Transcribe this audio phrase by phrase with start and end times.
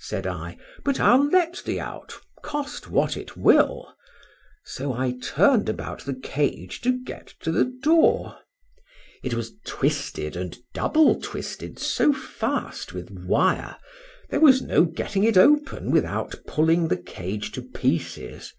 [0.00, 3.94] said I, but I'll let thee out, cost what it will;
[4.64, 8.38] so I turned about the cage to get to the door:
[9.22, 13.76] it was twisted and double twisted so fast with wire,
[14.30, 18.54] there was no getting it open without pulling the cage to pieces.